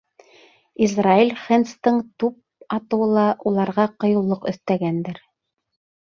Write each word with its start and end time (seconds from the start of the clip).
Израэль 0.85 1.33
Хэндстың 1.41 1.99
туп 2.23 2.39
атыуы 2.77 3.09
ла 3.17 3.25
уларға 3.51 3.85
ҡыйыулыҡ 4.05 4.49
өҫтәгәндер. 4.53 5.21